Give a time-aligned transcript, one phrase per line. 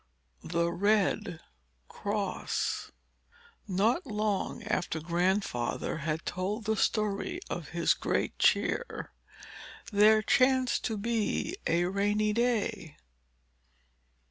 [0.41, 1.37] Chapter
[2.07, 2.47] III
[3.67, 9.11] Not long after Grandfather had told the story of his great chair,
[9.91, 12.97] there chanced to be a rainy day.